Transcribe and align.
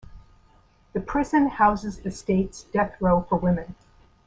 The 0.93 0.99
prison 0.99 1.47
houses 1.47 1.99
the 1.99 2.09
state's 2.09 2.63
death 2.63 2.99
row 2.99 3.21
for 3.29 3.37
women. 3.37 3.75